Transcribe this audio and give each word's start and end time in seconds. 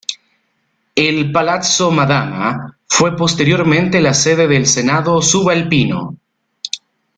El 0.95 1.31
Palazzo 1.31 1.91
Madama 1.91 2.75
fue 2.87 3.15
posteriormente 3.15 4.01
la 4.01 4.15
sede 4.15 4.47
del 4.47 4.65
Senado 4.65 5.21
Subalpino. 5.21 6.17